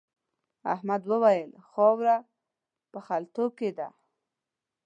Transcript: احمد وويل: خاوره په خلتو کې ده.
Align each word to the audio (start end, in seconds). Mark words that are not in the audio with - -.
احمد 0.73 1.01
وويل: 1.11 1.51
خاوره 1.69 2.17
په 2.91 2.99
خلتو 3.07 3.45
کې 3.57 3.69
ده. 3.77 3.87